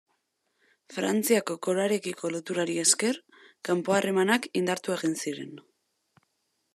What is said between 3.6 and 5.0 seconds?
kanpo harremanak indartu